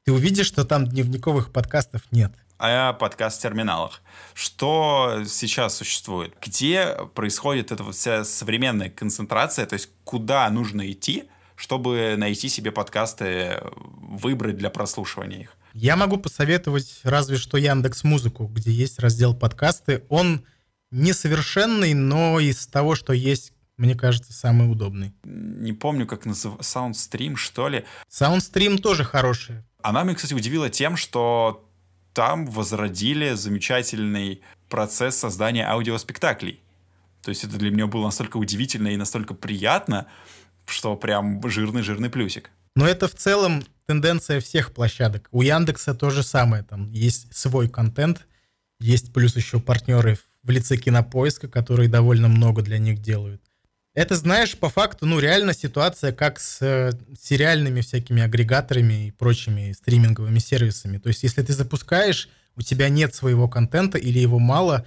ты 0.04 0.12
увидишь, 0.12 0.46
что 0.46 0.64
там 0.64 0.86
дневниковых 0.86 1.50
подкастов 1.50 2.02
нет. 2.10 2.32
А 2.58 2.92
подкаст-терминалах. 2.92 4.02
Что 4.32 5.22
сейчас 5.26 5.76
существует? 5.76 6.34
Где 6.40 6.96
происходит 7.14 7.72
эта 7.72 7.90
вся 7.90 8.24
современная 8.24 8.90
концентрация? 8.90 9.66
То 9.66 9.74
есть 9.74 9.90
куда 10.04 10.48
нужно 10.50 10.90
идти, 10.90 11.24
чтобы 11.56 12.14
найти 12.16 12.48
себе 12.48 12.70
подкасты, 12.70 13.60
выбрать 13.72 14.56
для 14.56 14.70
прослушивания 14.70 15.40
их? 15.40 15.56
Я 15.72 15.96
могу 15.96 16.18
посоветовать 16.18 17.00
разве 17.02 17.36
что 17.36 17.56
Яндекс 17.56 18.04
Музыку, 18.04 18.46
где 18.46 18.70
есть 18.70 19.00
раздел 19.00 19.34
подкасты. 19.34 20.04
Он 20.08 20.44
несовершенный, 20.92 21.94
но 21.94 22.38
из 22.38 22.66
того, 22.68 22.94
что 22.94 23.12
есть 23.12 23.52
мне 23.76 23.94
кажется, 23.94 24.32
самый 24.32 24.70
удобный. 24.70 25.12
Не 25.24 25.72
помню, 25.72 26.06
как 26.06 26.26
называется, 26.26 26.78
Soundstream, 26.78 27.36
что 27.36 27.68
ли. 27.68 27.84
Soundstream 28.10 28.78
тоже 28.78 29.04
хороший. 29.04 29.62
Она 29.82 30.04
меня, 30.04 30.14
кстати, 30.14 30.34
удивила 30.34 30.70
тем, 30.70 30.96
что 30.96 31.68
там 32.12 32.46
возродили 32.46 33.34
замечательный 33.34 34.40
процесс 34.68 35.16
создания 35.16 35.68
аудиоспектаклей. 35.68 36.60
То 37.22 37.30
есть 37.30 37.44
это 37.44 37.56
для 37.56 37.70
меня 37.70 37.86
было 37.86 38.04
настолько 38.04 38.36
удивительно 38.36 38.88
и 38.88 38.96
настолько 38.96 39.34
приятно, 39.34 40.06
что 40.66 40.94
прям 40.96 41.42
жирный-жирный 41.48 42.10
плюсик. 42.10 42.50
Но 42.76 42.86
это 42.86 43.08
в 43.08 43.14
целом 43.14 43.64
тенденция 43.86 44.40
всех 44.40 44.72
площадок. 44.72 45.28
У 45.30 45.42
Яндекса 45.42 45.94
то 45.94 46.10
же 46.10 46.22
самое. 46.22 46.62
Там 46.62 46.90
есть 46.92 47.34
свой 47.34 47.68
контент, 47.68 48.26
есть 48.80 49.12
плюс 49.12 49.36
еще 49.36 49.60
партнеры 49.60 50.18
в 50.42 50.50
лице 50.50 50.76
Кинопоиска, 50.76 51.48
которые 51.48 51.88
довольно 51.88 52.28
много 52.28 52.62
для 52.62 52.78
них 52.78 53.00
делают. 53.00 53.42
Это, 53.94 54.16
знаешь, 54.16 54.56
по 54.56 54.68
факту, 54.68 55.06
ну, 55.06 55.20
реально 55.20 55.54
ситуация 55.54 56.12
как 56.12 56.40
с 56.40 56.58
э, 56.60 56.92
сериальными 57.20 57.80
всякими 57.80 58.22
агрегаторами 58.22 59.06
и 59.06 59.10
прочими 59.12 59.72
стриминговыми 59.72 60.40
сервисами. 60.40 60.98
То 60.98 61.08
есть, 61.08 61.22
если 61.22 61.42
ты 61.42 61.52
запускаешь, 61.52 62.28
у 62.56 62.62
тебя 62.62 62.88
нет 62.88 63.14
своего 63.14 63.48
контента 63.48 63.96
или 63.96 64.18
его 64.18 64.40
мало, 64.40 64.84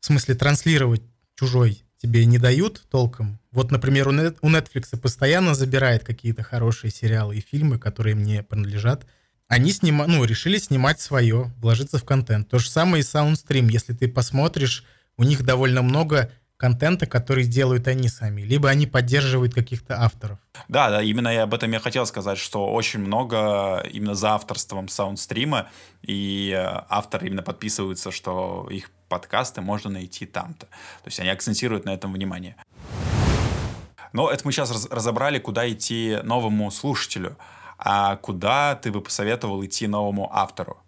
в 0.00 0.06
смысле 0.06 0.36
транслировать 0.36 1.02
чужой 1.34 1.84
тебе 2.04 2.26
не 2.26 2.38
дают 2.38 2.82
толком. 2.90 3.40
Вот, 3.50 3.70
например, 3.70 4.08
у 4.08 4.12
Netflix 4.12 4.96
постоянно 4.98 5.54
забирает 5.54 6.04
какие-то 6.04 6.42
хорошие 6.42 6.90
сериалы 6.90 7.38
и 7.38 7.40
фильмы, 7.40 7.78
которые 7.78 8.14
мне 8.14 8.42
принадлежат. 8.42 9.06
Они 9.48 9.72
снима, 9.72 10.06
ну, 10.06 10.22
решили 10.24 10.58
снимать 10.58 11.00
свое, 11.00 11.50
вложиться 11.62 11.98
в 11.98 12.04
контент. 12.04 12.50
То 12.50 12.58
же 12.58 12.68
самое 12.68 13.02
и 13.02 13.06
Soundstream. 13.06 13.70
Если 13.70 13.94
ты 13.94 14.06
посмотришь, 14.06 14.84
у 15.16 15.24
них 15.24 15.44
довольно 15.44 15.80
много 15.80 16.30
контента, 16.64 17.04
который 17.06 17.44
делают 17.44 17.88
они 17.88 18.08
сами, 18.08 18.40
либо 18.40 18.70
они 18.70 18.86
поддерживают 18.86 19.52
каких-то 19.52 20.00
авторов. 20.00 20.38
Да, 20.68 20.88
да, 20.88 21.02
именно 21.02 21.28
я 21.28 21.42
об 21.42 21.52
этом 21.52 21.70
я 21.72 21.78
хотел 21.78 22.06
сказать, 22.06 22.38
что 22.38 22.72
очень 22.72 23.00
много 23.00 23.86
именно 23.92 24.14
за 24.14 24.30
авторством 24.30 24.88
саундстрима, 24.88 25.68
и 26.00 26.56
э, 26.56 26.84
авторы 26.88 27.26
именно 27.26 27.42
подписываются, 27.42 28.10
что 28.10 28.66
их 28.70 28.90
подкасты 29.10 29.60
можно 29.60 29.90
найти 29.90 30.24
там-то. 30.24 30.64
То 30.64 31.08
есть 31.08 31.20
они 31.20 31.28
акцентируют 31.28 31.84
на 31.84 31.90
этом 31.90 32.14
внимание. 32.14 32.56
Но 34.14 34.30
это 34.30 34.40
мы 34.46 34.52
сейчас 34.52 34.86
разобрали, 34.90 35.38
куда 35.38 35.68
идти 35.70 36.18
новому 36.22 36.70
слушателю. 36.70 37.36
А 37.76 38.16
куда 38.16 38.74
ты 38.76 38.90
бы 38.90 39.02
посоветовал 39.02 39.62
идти 39.62 39.86
новому 39.86 40.30
автору? 40.32 40.78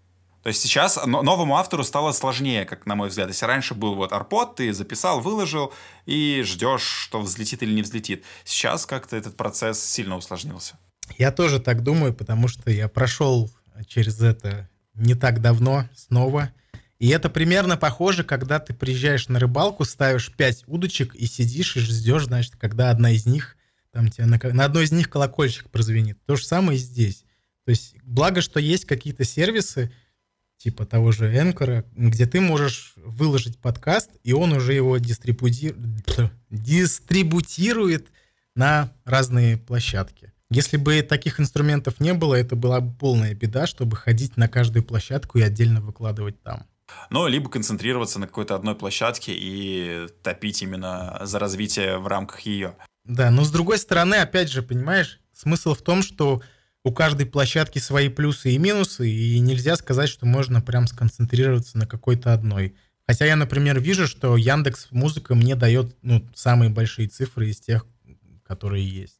То 0.47 0.51
есть 0.51 0.61
сейчас 0.61 1.05
новому 1.05 1.57
автору 1.57 1.83
стало 1.83 2.13
сложнее, 2.13 2.67
как 2.67 2.87
на 2.87 2.95
мой 2.95 3.09
взгляд. 3.09 3.27
Если 3.27 3.45
раньше 3.47 3.75
был 3.75 3.97
вот 3.97 4.13
арпод, 4.13 4.55
ты 4.55 4.73
записал, 4.73 5.21
выложил 5.21 5.73
и 6.05 6.45
ждешь, 6.47 6.85
что 6.85 7.21
взлетит 7.21 7.65
или 7.65 7.75
не 7.75 7.83
взлетит. 7.83 8.23
Сейчас 8.45 8.87
как-то 8.87 9.17
этот 9.17 9.37
процесс 9.37 9.83
сильно 9.83 10.17
усложнился. 10.17 10.79
Я 11.19 11.33
тоже 11.33 11.59
так 11.59 11.83
думаю, 11.83 12.15
потому 12.15 12.47
что 12.47 12.71
я 12.71 12.87
прошел 12.87 13.51
через 13.89 14.23
это 14.23 14.69
не 14.95 15.17
так 15.17 15.41
давно 15.41 15.89
снова. 15.97 16.53
И 17.01 17.09
это 17.09 17.29
примерно 17.29 17.77
похоже, 17.77 18.23
когда 18.23 18.61
ты 18.61 18.73
приезжаешь 18.73 19.27
на 19.27 19.41
рыбалку, 19.41 19.85
ставишь 19.85 20.33
пять 20.33 20.63
удочек 20.69 21.17
и 21.17 21.27
сидишь 21.27 21.77
и 21.77 21.81
ждешь, 21.81 22.27
значит, 22.27 22.55
когда 22.55 22.91
одна 22.91 23.11
из 23.11 23.27
них, 23.27 23.57
там 23.91 24.11
тебе 24.11 24.27
на, 24.27 24.39
на 24.53 24.65
одной 24.65 24.85
из 24.85 24.93
них 24.93 25.11
колокольчик 25.11 25.71
прозвенит. 25.71 26.25
То 26.25 26.37
же 26.37 26.45
самое 26.45 26.79
и 26.79 26.81
здесь. 26.81 27.25
То 27.65 27.71
есть, 27.71 27.97
благо, 28.05 28.41
что 28.43 28.61
есть 28.61 28.85
какие-то 28.85 29.25
сервисы, 29.25 29.91
типа 30.59 30.87
того 30.87 31.13
же 31.13 31.35
Энкора, 31.37 31.85
где 31.95 32.27
ты 32.27 32.41
можешь 32.41 32.95
выложить 32.97 33.59
подкаст, 33.59 34.11
и 34.23 34.33
он 34.33 34.53
уже 34.53 34.75
его 34.75 34.97
дистрибутирует, 34.99 35.79
дистрибутирует 36.51 38.09
на 38.55 38.93
разные 39.05 39.57
площадки. 39.57 40.33
Если 40.51 40.77
бы 40.77 41.03
таких 41.03 41.41
инструментов 41.41 41.99
не 42.01 42.15
было, 42.15 42.35
это 42.35 42.55
была 42.55 42.81
бы 42.81 42.95
полная 42.95 43.35
беда, 43.35 43.67
чтобы 43.67 43.97
ходить 43.97 44.37
на 44.37 44.49
каждую 44.49 44.85
площадку 44.85 45.39
и 45.39 45.43
отдельно 45.43 45.81
выкладывать 45.81 46.41
там. 46.43 46.67
Ну, 47.11 47.27
либо 47.27 47.51
концентрироваться 47.51 48.21
на 48.21 48.29
какой-то 48.29 48.55
одной 48.55 48.77
площадке 48.77 49.33
и 49.35 50.07
топить 50.23 50.63
именно 50.63 51.19
за 51.23 51.41
развитие 51.41 51.99
в 51.99 52.07
рамках 52.07 52.41
ее. 52.41 52.77
Да, 53.05 53.31
но 53.31 53.45
с 53.45 53.51
другой 53.51 53.79
стороны, 53.79 54.17
опять 54.17 54.51
же, 54.51 54.63
понимаешь, 54.63 55.21
смысл 55.33 55.75
в 55.75 55.83
том, 55.83 56.03
что 56.03 56.43
у 56.87 56.93
каждой 56.93 57.27
площадки 57.27 57.81
свои 57.81 58.09
плюсы 58.09 58.53
и 58.53 58.59
минусы, 58.59 59.11
и 59.11 59.41
нельзя 59.41 59.75
сказать, 59.75 60.09
что 60.09 60.25
можно 60.25 60.63
прям 60.63 60.87
сконцентрироваться 60.87 61.77
на 61.77 61.85
какой-то 61.85 62.33
одной. 62.33 62.77
Хотя 63.09 63.25
я, 63.25 63.35
например, 63.35 63.81
вижу, 63.81 64.07
что 64.07 64.37
Яндекс 64.37 64.93
Музыка 64.93 65.35
мне 65.35 65.57
дает 65.57 65.97
ну, 66.03 66.25
самые 66.37 66.71
большие 66.71 67.09
цифры 67.09 67.51
из 67.51 67.59
тех, 67.59 67.85
которые 68.45 68.89
есть. 68.89 69.19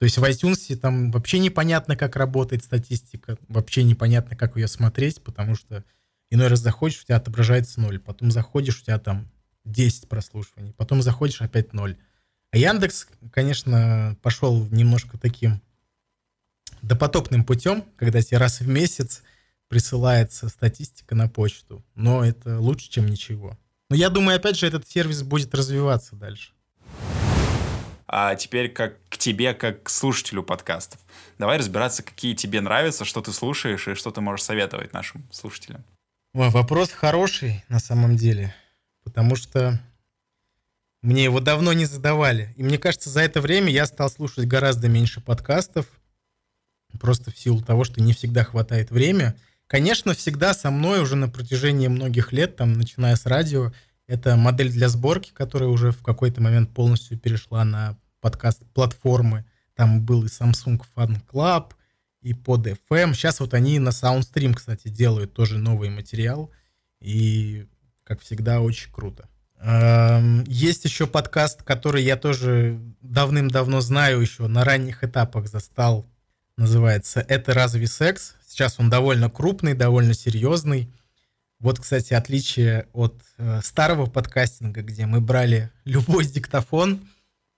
То 0.00 0.04
есть 0.04 0.18
в 0.18 0.24
iTunes 0.24 0.76
там 0.76 1.10
вообще 1.10 1.38
непонятно, 1.38 1.96
как 1.96 2.14
работает 2.14 2.62
статистика, 2.62 3.38
вообще 3.48 3.84
непонятно, 3.84 4.36
как 4.36 4.56
ее 4.56 4.68
смотреть, 4.68 5.22
потому 5.22 5.54
что 5.54 5.84
иной 6.30 6.48
раз 6.48 6.60
заходишь, 6.60 7.00
у 7.00 7.04
тебя 7.06 7.16
отображается 7.16 7.80
ноль, 7.80 8.00
потом 8.00 8.30
заходишь, 8.30 8.82
у 8.82 8.84
тебя 8.84 8.98
там 8.98 9.30
10 9.64 10.10
прослушиваний, 10.10 10.74
потом 10.74 11.00
заходишь, 11.00 11.40
опять 11.40 11.72
ноль. 11.72 11.96
А 12.50 12.58
Яндекс, 12.58 13.08
конечно, 13.32 14.14
пошел 14.20 14.66
немножко 14.66 15.16
таким 15.16 15.62
допотопным 16.82 17.44
путем, 17.44 17.84
когда 17.96 18.20
тебе 18.20 18.38
раз 18.38 18.60
в 18.60 18.68
месяц 18.68 19.22
присылается 19.68 20.48
статистика 20.48 21.14
на 21.14 21.28
почту. 21.28 21.82
Но 21.94 22.24
это 22.24 22.58
лучше, 22.58 22.90
чем 22.90 23.06
ничего. 23.06 23.56
Но 23.88 23.96
я 23.96 24.10
думаю, 24.10 24.36
опять 24.36 24.58
же, 24.58 24.66
этот 24.66 24.88
сервис 24.88 25.22
будет 25.22 25.54
развиваться 25.54 26.16
дальше. 26.16 26.52
А 28.06 28.34
теперь 28.34 28.68
как 28.68 28.96
к 29.08 29.16
тебе, 29.16 29.54
как 29.54 29.84
к 29.84 29.88
слушателю 29.88 30.42
подкастов. 30.42 31.00
Давай 31.38 31.56
разбираться, 31.56 32.02
какие 32.02 32.34
тебе 32.34 32.60
нравятся, 32.60 33.06
что 33.06 33.22
ты 33.22 33.32
слушаешь 33.32 33.88
и 33.88 33.94
что 33.94 34.10
ты 34.10 34.20
можешь 34.20 34.44
советовать 34.44 34.92
нашим 34.92 35.26
слушателям. 35.32 35.82
Вопрос 36.34 36.90
хороший 36.90 37.64
на 37.68 37.78
самом 37.78 38.16
деле, 38.16 38.54
потому 39.04 39.36
что 39.36 39.80
мне 41.00 41.24
его 41.24 41.40
давно 41.40 41.72
не 41.72 41.84
задавали. 41.84 42.54
И 42.56 42.62
мне 42.62 42.78
кажется, 42.78 43.10
за 43.10 43.20
это 43.20 43.40
время 43.40 43.70
я 43.70 43.86
стал 43.86 44.10
слушать 44.10 44.46
гораздо 44.46 44.88
меньше 44.88 45.20
подкастов, 45.20 45.86
просто 46.98 47.30
в 47.30 47.38
силу 47.38 47.60
того, 47.62 47.84
что 47.84 48.00
не 48.02 48.12
всегда 48.12 48.44
хватает 48.44 48.90
время. 48.90 49.36
Конечно, 49.66 50.14
всегда 50.14 50.54
со 50.54 50.70
мной 50.70 51.00
уже 51.00 51.16
на 51.16 51.28
протяжении 51.28 51.88
многих 51.88 52.32
лет, 52.32 52.56
там, 52.56 52.74
начиная 52.74 53.16
с 53.16 53.26
радио, 53.26 53.72
это 54.06 54.36
модель 54.36 54.70
для 54.70 54.88
сборки, 54.88 55.30
которая 55.32 55.68
уже 55.68 55.92
в 55.92 56.02
какой-то 56.02 56.42
момент 56.42 56.74
полностью 56.74 57.18
перешла 57.18 57.64
на 57.64 57.98
подкаст-платформы. 58.20 59.44
Там 59.74 60.02
был 60.02 60.24
и 60.24 60.28
Samsung 60.28 60.80
Fan 60.94 61.20
Club, 61.26 61.72
и 62.20 62.34
под 62.34 62.66
FM. 62.66 63.14
Сейчас 63.14 63.40
вот 63.40 63.54
они 63.54 63.78
на 63.78 63.88
Soundstream, 63.88 64.54
кстати, 64.54 64.88
делают 64.88 65.32
тоже 65.32 65.58
новый 65.58 65.88
материал. 65.88 66.50
И, 67.00 67.66
как 68.04 68.20
всегда, 68.20 68.60
очень 68.60 68.92
круто. 68.92 69.28
Есть 70.46 70.84
еще 70.84 71.06
подкаст, 71.06 71.62
который 71.62 72.02
я 72.02 72.16
тоже 72.16 72.78
давным-давно 73.00 73.80
знаю 73.80 74.20
еще, 74.20 74.46
на 74.48 74.64
ранних 74.64 75.04
этапах 75.04 75.48
застал 75.48 76.06
называется 76.56 77.20
«Это 77.20 77.54
разве 77.54 77.86
секс?». 77.86 78.34
Сейчас 78.46 78.78
он 78.78 78.90
довольно 78.90 79.30
крупный, 79.30 79.74
довольно 79.74 80.14
серьезный. 80.14 80.92
Вот, 81.58 81.78
кстати, 81.78 82.12
отличие 82.12 82.88
от 82.92 83.22
э, 83.38 83.60
старого 83.62 84.06
подкастинга, 84.06 84.82
где 84.82 85.06
мы 85.06 85.20
брали 85.20 85.70
любой 85.84 86.26
диктофон, 86.26 87.00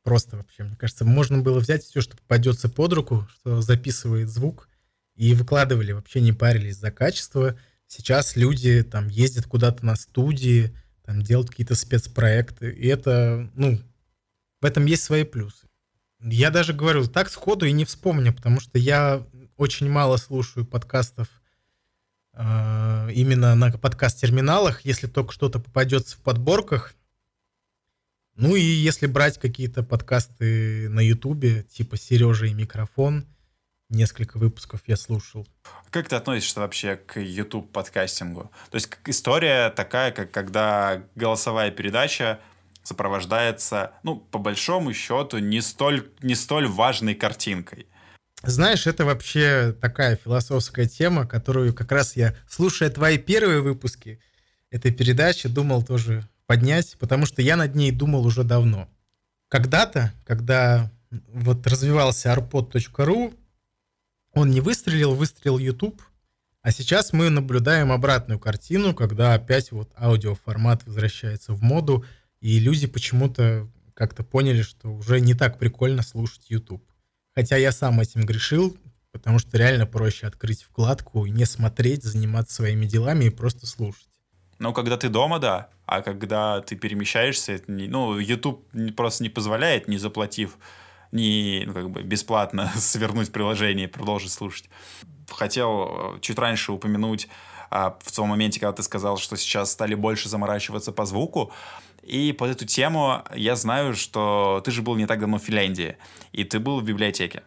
просто 0.03 0.37
вообще, 0.37 0.63
мне 0.65 0.77
кажется, 0.77 1.05
можно 1.05 1.39
было 1.39 1.59
взять 1.59 1.83
все, 1.83 2.01
что 2.01 2.17
попадется 2.17 2.69
под 2.69 2.93
руку, 2.93 3.27
что 3.35 3.61
записывает 3.63 4.29
звук, 4.29 4.69
и 5.17 5.35
выкладывали, 5.35 5.93
вообще 5.93 6.21
не 6.21 6.33
парились 6.33 6.77
за 6.77 6.91
качество. 6.91 7.57
Сейчас 7.87 8.37
люди 8.37 8.83
там 8.83 9.09
ездят 9.09 9.47
куда-то 9.47 9.85
на 9.87 9.97
студии, 9.97 10.75
там 11.05 11.23
делают 11.23 11.51
какие-то 11.51 11.75
спецпроекты, 11.75 12.71
и 12.71 12.87
это, 12.89 13.51
ну, 13.55 13.81
в 14.61 14.65
этом 14.65 14.87
есть 14.87 15.05
свои 15.05 15.25
плюсы. 15.25 15.67
Я 16.27 16.51
даже 16.51 16.73
говорю, 16.73 17.07
так 17.07 17.29
сходу 17.29 17.67
и 17.67 17.73
не 17.73 17.85
вспомню, 17.85 18.33
потому 18.33 18.59
что 18.59 18.79
я 18.79 19.23
очень 19.59 19.91
мало 19.91 20.17
слушаю 20.17 20.65
подкастов 20.65 21.29
э, 22.33 23.11
именно 23.13 23.55
на 23.55 23.71
подкаст-терминалах, 23.71 24.87
если 24.87 25.07
только 25.07 25.33
что-то 25.33 25.61
попадется 25.61 26.17
в 26.17 26.21
подборках. 26.21 26.95
Ну 28.37 28.57
и 28.57 28.63
если 28.63 29.07
брать 29.07 29.39
какие-то 29.39 29.83
подкасты 29.83 30.89
на 30.89 31.01
Ютубе, 31.01 31.63
типа 31.65 31.99
Сережа 31.99 32.47
и 32.47 32.55
микрофон, 32.55 33.27
несколько 33.91 34.39
выпусков 34.39 34.81
я 34.87 34.97
слушал. 34.97 35.47
Как 35.91 36.09
ты 36.09 36.17
относишься 36.17 36.61
вообще 36.61 36.97
к 36.97 37.21
YouTube 37.21 37.71
подкастингу? 37.71 38.51
То 38.71 38.77
есть 38.77 38.89
история 39.07 39.69
такая, 39.71 40.11
как 40.11 40.31
когда 40.31 41.05
голосовая 41.15 41.71
передача 41.71 42.41
сопровождается, 42.85 43.93
ну, 44.05 44.17
по 44.17 44.39
большому 44.39 44.93
счету, 44.93 45.39
не 45.39 45.61
столь, 45.61 46.09
не 46.23 46.37
столь 46.37 46.69
важной 46.69 47.15
картинкой. 47.15 47.89
Знаешь, 48.43 48.87
это 48.87 49.05
вообще 49.07 49.75
такая 49.81 50.17
философская 50.17 50.87
тема, 50.87 51.27
которую 51.27 51.75
как 51.75 51.91
раз 51.91 52.15
я, 52.15 52.35
слушая 52.49 52.91
твои 52.91 53.17
первые 53.17 53.63
выпуски 53.63 54.21
этой 54.71 54.93
передачи, 54.93 55.49
думал 55.49 55.83
тоже 55.83 56.29
поднять, 56.47 56.97
потому 56.99 57.25
что 57.25 57.41
я 57.41 57.57
над 57.57 57.75
ней 57.75 57.91
думал 57.91 58.27
уже 58.27 58.45
давно. 58.45 58.89
Когда-то, 59.49 60.13
когда 60.27 60.91
вот 61.29 61.67
развивался 61.67 62.35
arpod.ru, 62.35 63.35
он 64.35 64.51
не 64.51 64.61
выстрелил, 64.61 65.15
выстрелил 65.15 65.59
YouTube, 65.59 66.03
а 66.61 66.71
сейчас 66.71 67.13
мы 67.13 67.31
наблюдаем 67.31 67.93
обратную 67.93 68.39
картину, 68.39 68.95
когда 68.95 69.35
опять 69.35 69.71
вот 69.71 69.91
аудиоформат 69.97 70.85
возвращается 70.87 71.55
в 71.55 71.63
моду, 71.63 72.05
и 72.45 72.59
люди 72.59 72.87
почему-то 72.87 73.67
как-то 73.95 74.23
поняли, 74.23 74.61
что 74.61 74.91
уже 74.91 75.19
не 75.19 75.33
так 75.33 75.59
прикольно 75.59 76.03
слушать 76.03 76.51
YouTube. 76.51 76.85
Хотя 77.35 77.57
я 77.57 77.73
сам 77.73 78.01
этим 78.01 78.27
грешил, 78.27 78.77
потому 79.13 79.39
что 79.39 79.57
реально 79.57 79.87
проще 79.87 80.27
открыть 80.27 80.63
вкладку 80.63 81.25
не 81.25 81.47
смотреть, 81.47 82.05
заниматься 82.05 82.57
своими 82.57 82.85
делами 82.85 83.25
и 83.25 83.31
просто 83.31 83.67
слушать. 83.67 84.11
Ну, 84.59 84.75
когда 84.75 84.99
ты 84.99 85.09
дома, 85.09 85.39
да. 85.39 85.71
А 85.87 86.03
когда 86.03 86.61
ты 86.61 86.77
перемещаешься, 86.77 87.53
это 87.53 87.73
не, 87.73 87.89
ну, 87.89 88.19
YouTube 88.19 88.63
просто 88.95 89.23
не 89.23 89.31
позволяет, 89.31 89.89
не 89.89 89.97
заплатив, 89.97 90.59
не, 91.13 91.65
ну, 91.67 91.73
как 91.73 91.91
бы 91.91 92.03
бесплатно 92.03 92.71
свернуть 92.77 93.33
приложение 93.33 93.87
и 93.87 93.91
продолжить 93.91 94.33
слушать. 94.33 94.69
Хотел 95.31 96.17
э, 96.17 96.21
чуть 96.21 96.39
раньше 96.39 96.73
упомянуть 96.73 97.27
а, 97.71 97.97
в 98.01 98.13
том 98.13 98.29
моменте, 98.29 98.61
когда 98.61 98.73
ты 98.73 98.83
сказал, 98.83 99.17
что 99.19 99.37
сейчас 99.37 99.73
стали 99.73 99.95
больше 99.95 100.29
заморачиваться 100.29 100.93
по 100.93 101.05
звуку. 101.05 101.53
И 102.03 102.33
под 102.33 102.51
эту 102.51 102.67
тему 102.67 103.23
я 103.35 103.57
знаю, 103.57 103.95
что 103.95 104.63
ты 104.65 104.71
же 104.71 104.83
был 104.83 104.97
не 104.97 105.07
так 105.07 105.21
давно 105.21 105.39
в 105.39 105.43
Финляндии, 105.43 105.97
и 106.33 106.45
ты 106.45 106.59
был 106.59 106.81
в 106.81 106.85
библиотеке. 106.85 107.43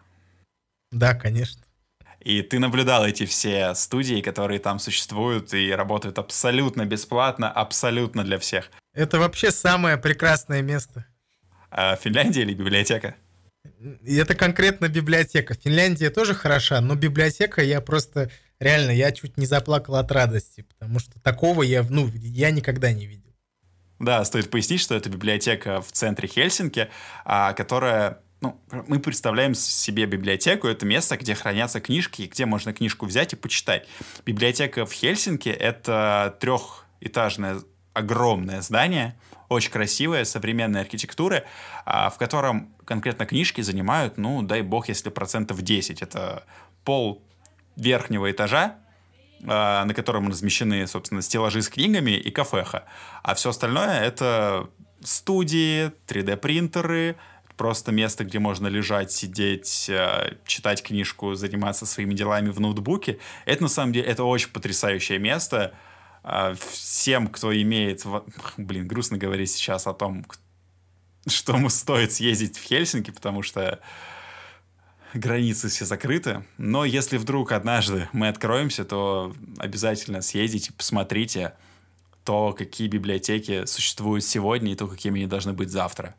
Да, 0.91 1.13
конечно. 1.13 1.61
И 2.19 2.41
ты 2.41 2.59
наблюдал 2.59 3.05
эти 3.05 3.25
все 3.25 3.73
студии, 3.75 4.21
которые 4.21 4.59
там 4.59 4.79
существуют 4.79 5.53
и 5.53 5.71
работают 5.71 6.17
абсолютно 6.19 6.85
бесплатно, 6.85 7.51
абсолютно 7.51 8.23
для 8.23 8.39
всех. 8.39 8.71
Это 8.93 9.19
вообще 9.19 9.51
самое 9.51 9.97
прекрасное 9.97 10.61
место. 10.61 11.05
А 11.69 11.95
Финляндия 11.95 12.41
или 12.41 12.53
библиотека? 12.53 13.15
Это 14.05 14.35
конкретно 14.35 14.87
библиотека. 14.87 15.53
Финляндия 15.55 16.09
тоже 16.09 16.33
хороша, 16.33 16.81
но 16.81 16.95
библиотека 16.95 17.61
я 17.61 17.81
просто 17.81 18.29
реально 18.59 18.91
я 18.91 19.11
чуть 19.11 19.37
не 19.37 19.45
заплакал 19.45 19.95
от 19.95 20.11
радости, 20.11 20.61
потому 20.61 20.99
что 20.99 21.19
такого 21.19 21.63
я 21.63 21.85
ну 21.89 22.09
я 22.13 22.51
никогда 22.51 22.91
не 22.91 23.05
видел. 23.05 23.23
Да, 23.99 24.23
стоит 24.25 24.49
пояснить, 24.49 24.81
что 24.81 24.95
это 24.95 25.09
библиотека 25.09 25.81
в 25.81 25.91
центре 25.91 26.27
Хельсинки, 26.27 26.89
а, 27.25 27.53
которая 27.53 28.19
ну, 28.41 28.59
мы 28.69 28.99
представляем 28.99 29.55
себе 29.55 30.05
библиотеку, 30.05 30.67
это 30.67 30.85
место, 30.85 31.17
где 31.17 31.33
хранятся 31.33 31.79
книжки, 31.79 32.29
где 32.31 32.45
можно 32.45 32.73
книжку 32.73 33.07
взять 33.07 33.33
и 33.33 33.35
почитать. 33.35 33.87
Библиотека 34.25 34.85
в 34.85 34.91
Хельсинки— 34.91 35.49
это 35.49 36.37
трехэтажное 36.39 37.61
огромное 37.93 38.61
здание, 38.61 39.19
очень 39.49 39.71
красивое, 39.71 40.25
современной 40.25 40.81
архитектуры, 40.81 41.45
а, 41.85 42.09
в 42.09 42.17
котором 42.17 42.73
конкретно 42.85 43.25
книжки 43.25 43.61
занимают, 43.61 44.17
ну, 44.17 44.41
дай 44.41 44.61
бог, 44.61 44.89
если 44.89 45.09
процентов 45.09 45.61
10. 45.61 46.01
Это 46.01 46.43
пол 46.83 47.23
верхнего 47.75 48.29
этажа, 48.29 48.75
а, 49.45 49.85
на 49.85 49.93
котором 49.93 50.29
размещены, 50.29 50.85
собственно, 50.87 51.21
стеллажи 51.21 51.61
с 51.61 51.69
книгами 51.69 52.11
и 52.11 52.31
кафеха. 52.31 52.85
А 53.23 53.35
все 53.35 53.49
остальное— 53.49 54.01
это 54.01 54.69
студии, 55.01 55.91
3D-принтеры, 56.07 57.15
просто 57.57 57.91
место, 57.91 58.23
где 58.23 58.39
можно 58.39 58.67
лежать, 58.67 59.11
сидеть, 59.11 59.89
э, 59.89 60.35
читать 60.45 60.83
книжку, 60.83 61.33
заниматься 61.33 61.85
своими 61.85 62.13
делами 62.13 62.49
в 62.49 62.59
ноутбуке. 62.59 63.19
Это 63.45 63.63
на 63.63 63.69
самом 63.69 63.93
деле 63.93 64.05
это 64.05 64.23
очень 64.23 64.49
потрясающее 64.49 65.17
место. 65.17 65.73
А, 66.23 66.53
всем, 66.55 67.27
кто 67.27 67.55
имеет... 67.61 68.03
Блин, 68.57 68.87
грустно 68.87 69.17
говорить 69.17 69.51
сейчас 69.51 69.87
о 69.87 69.93
том, 69.93 70.25
что 71.27 71.55
ему 71.55 71.69
стоит 71.69 72.11
съездить 72.11 72.57
в 72.57 72.63
Хельсинки, 72.63 73.11
потому 73.11 73.43
что 73.43 73.79
границы 75.13 75.69
все 75.69 75.85
закрыты. 75.85 76.43
Но 76.57 76.85
если 76.85 77.17
вдруг 77.17 77.51
однажды 77.51 78.09
мы 78.13 78.27
откроемся, 78.27 78.85
то 78.85 79.35
обязательно 79.57 80.21
съездите, 80.21 80.73
посмотрите 80.73 81.53
то, 82.23 82.53
какие 82.53 82.87
библиотеки 82.87 83.65
существуют 83.65 84.23
сегодня 84.25 84.73
и 84.73 84.75
то, 84.75 84.87
какими 84.87 85.21
они 85.21 85.27
должны 85.27 85.53
быть 85.53 85.69
завтра. 85.69 86.15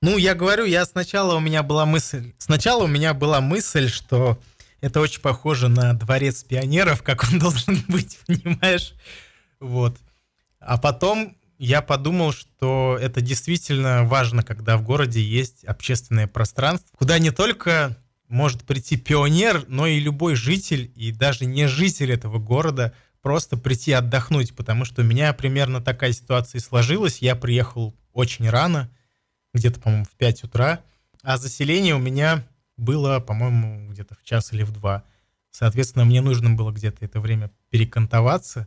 Ну, 0.00 0.16
я 0.16 0.34
говорю, 0.34 0.64
я 0.64 0.84
сначала 0.84 1.36
у 1.36 1.40
меня 1.40 1.62
была 1.62 1.86
мысль... 1.86 2.32
Сначала 2.38 2.84
у 2.84 2.88
меня 2.88 3.14
была 3.14 3.40
мысль, 3.40 3.88
что 3.88 4.38
это 4.82 5.00
очень 5.00 5.22
похоже 5.22 5.68
на 5.68 5.94
дворец 5.94 6.42
пионеров, 6.42 7.02
как 7.02 7.24
он 7.24 7.38
должен 7.38 7.82
быть, 7.88 8.18
понимаешь? 8.26 8.94
Вот. 9.60 9.96
А 10.58 10.76
потом 10.76 11.36
я 11.56 11.80
подумал, 11.80 12.32
что 12.32 12.98
это 13.00 13.20
действительно 13.20 14.04
важно, 14.04 14.42
когда 14.42 14.76
в 14.76 14.82
городе 14.82 15.22
есть 15.22 15.64
общественное 15.64 16.26
пространство, 16.26 16.88
куда 16.98 17.18
не 17.18 17.30
только 17.30 17.96
может 18.28 18.64
прийти 18.64 18.96
пионер, 18.96 19.64
но 19.68 19.86
и 19.86 20.00
любой 20.00 20.34
житель, 20.34 20.90
и 20.96 21.12
даже 21.12 21.44
не 21.44 21.68
житель 21.68 22.10
этого 22.12 22.38
города, 22.38 22.92
просто 23.20 23.56
прийти 23.56 23.92
отдохнуть, 23.92 24.56
потому 24.56 24.84
что 24.84 25.02
у 25.02 25.04
меня 25.04 25.32
примерно 25.32 25.80
такая 25.80 26.12
ситуация 26.12 26.60
сложилась. 26.60 27.18
Я 27.18 27.36
приехал 27.36 27.94
очень 28.12 28.50
рано, 28.50 28.90
где-то, 29.54 29.78
по-моему, 29.78 30.06
в 30.06 30.16
5 30.16 30.44
утра, 30.44 30.80
а 31.22 31.36
заселение 31.36 31.94
у 31.94 32.00
меня 32.00 32.44
было, 32.82 33.20
по-моему, 33.20 33.90
где-то 33.90 34.14
в 34.14 34.22
час 34.22 34.52
или 34.52 34.62
в 34.62 34.72
два. 34.72 35.04
Соответственно, 35.50 36.04
мне 36.04 36.20
нужно 36.20 36.50
было 36.50 36.72
где-то 36.72 37.04
это 37.04 37.20
время 37.20 37.50
перекантоваться. 37.70 38.66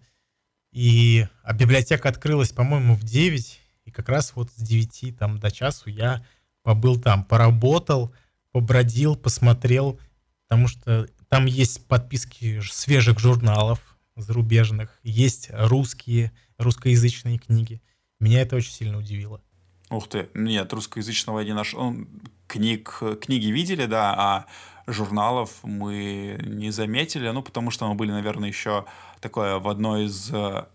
И, 0.71 1.27
а 1.43 1.53
библиотека 1.53 2.09
открылась, 2.09 2.51
по-моему, 2.51 2.95
в 2.95 3.03
9. 3.03 3.59
И 3.85 3.91
как 3.91 4.09
раз 4.09 4.33
вот 4.35 4.49
с 4.51 4.61
9 4.61 5.17
там, 5.17 5.39
до 5.39 5.51
часу 5.51 5.89
я 5.89 6.25
побыл 6.63 6.99
там, 6.99 7.23
поработал, 7.23 8.13
побродил, 8.51 9.15
посмотрел, 9.15 9.99
потому 10.43 10.67
что 10.67 11.07
там 11.29 11.45
есть 11.45 11.85
подписки 11.87 12.61
свежих 12.61 13.19
журналов 13.19 13.97
зарубежных, 14.15 14.99
есть 15.03 15.49
русские, 15.51 16.31
русскоязычные 16.57 17.37
книги. 17.37 17.81
Меня 18.19 18.41
это 18.41 18.55
очень 18.55 18.71
сильно 18.71 18.97
удивило. 18.97 19.41
Ух 19.89 20.07
ты, 20.07 20.29
нет, 20.33 20.73
русскоязычного 20.73 21.39
я 21.39 21.45
не 21.45 21.53
нашел. 21.53 21.91
Ну, 21.91 22.07
книг, 22.47 23.01
книги 23.21 23.47
видели, 23.47 23.85
да, 23.85 24.13
а 24.17 24.45
журналов 24.87 25.51
мы 25.63 26.39
не 26.43 26.71
заметили, 26.71 27.29
ну, 27.29 27.41
потому 27.41 27.71
что 27.71 27.87
мы 27.87 27.95
были, 27.95 28.11
наверное, 28.11 28.49
еще 28.49 28.85
такое 29.19 29.59
в 29.59 29.67
одной 29.67 30.05
из 30.05 30.31
э, 30.33 30.65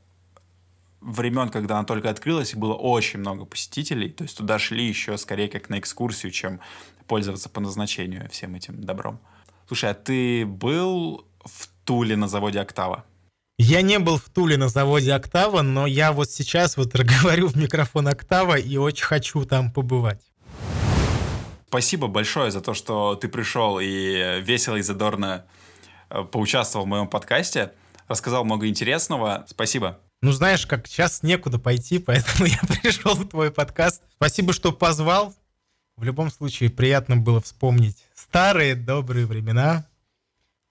времен, 1.01 1.49
когда 1.49 1.79
она 1.79 1.85
только 1.85 2.11
открылась, 2.11 2.53
и 2.53 2.57
было 2.57 2.75
очень 2.75 3.21
много 3.21 3.45
посетителей, 3.45 4.11
то 4.11 4.25
есть 4.25 4.37
туда 4.37 4.59
шли 4.59 4.87
еще 4.87 5.17
скорее 5.19 5.49
как 5.49 5.69
на 5.69 5.79
экскурсию, 5.79 6.33
чем 6.33 6.61
пользоваться 7.07 7.49
по 7.49 7.61
назначению 7.61 8.29
всем 8.31 8.55
этим 8.55 8.83
добром. 8.83 9.19
Слушай, 9.67 9.91
а 9.91 9.95
ты 9.95 10.47
был 10.47 11.25
в 11.45 11.69
Туле 11.85 12.17
на 12.17 12.29
заводе 12.29 12.61
«Октава»? 12.61 13.05
Я 13.63 13.83
не 13.83 13.99
был 13.99 14.17
в 14.17 14.31
Туле 14.31 14.57
на 14.57 14.71
заводе 14.71 15.13
«Октава», 15.13 15.61
но 15.61 15.87
я 15.87 16.13
вот 16.13 16.31
сейчас 16.31 16.79
вот 16.79 16.95
говорю 17.21 17.47
в 17.47 17.57
микрофон 17.57 18.09
«Октава» 18.09 18.55
и 18.59 18.79
очень 18.79 19.05
хочу 19.05 19.45
там 19.45 19.71
побывать. 19.71 20.23
Спасибо 21.69 22.07
большое 22.07 22.51
за 22.51 22.63
то, 22.63 22.73
что 22.73 23.17
ты 23.17 23.29
пришел 23.29 23.79
и 23.79 24.41
весело 24.41 24.77
и 24.77 24.81
задорно 24.81 25.45
э, 26.09 26.23
поучаствовал 26.23 26.87
в 26.87 26.89
моем 26.89 27.07
подкасте. 27.07 27.73
Рассказал 28.09 28.47
много 28.47 28.67
интересного. 28.67 29.45
Спасибо. 29.47 30.01
Ну, 30.23 30.33
знаешь, 30.33 30.65
как 30.65 30.87
сейчас 30.87 31.23
некуда 31.23 31.59
пойти, 31.59 31.99
поэтому 32.07 32.47
я 32.47 32.61
пришел 32.61 33.15
в 33.15 33.29
твой 33.29 33.51
подкаст. 33.51 34.03
Спасибо, 34.17 34.55
что 34.55 34.73
позвал. 34.73 35.35
В 35.99 36.05
любом 36.05 36.31
случае, 36.31 36.71
приятно 36.71 37.19
было 37.19 37.43
вспомнить 37.43 38.09
старые 38.15 38.75
добрые 38.75 39.27
времена. 39.27 39.87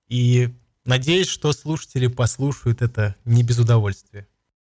И 0.08 0.50
Надеюсь, 0.90 1.28
что 1.28 1.54
слушатели 1.54 2.08
послушают 2.08 2.82
это 2.82 3.16
не 3.24 3.44
без 3.44 3.60
удовольствия. 3.60 4.28